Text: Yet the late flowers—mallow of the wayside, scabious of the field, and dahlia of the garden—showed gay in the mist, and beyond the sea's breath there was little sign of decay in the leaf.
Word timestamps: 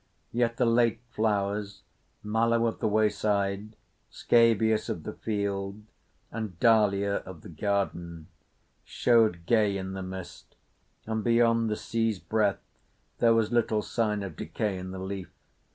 Yet 0.31 0.57
the 0.57 0.65
late 0.65 0.99
flowers—mallow 1.11 2.65
of 2.65 2.79
the 2.79 2.87
wayside, 2.87 3.75
scabious 4.09 4.89
of 4.89 5.03
the 5.03 5.13
field, 5.13 5.83
and 6.31 6.59
dahlia 6.59 7.17
of 7.23 7.41
the 7.41 7.49
garden—showed 7.49 9.45
gay 9.45 9.77
in 9.77 9.93
the 9.93 10.01
mist, 10.01 10.55
and 11.05 11.23
beyond 11.23 11.69
the 11.69 11.75
sea's 11.75 12.17
breath 12.17 12.63
there 13.19 13.35
was 13.35 13.51
little 13.51 13.83
sign 13.83 14.23
of 14.23 14.35
decay 14.35 14.79
in 14.79 14.89
the 14.89 14.97
leaf. 14.97 15.29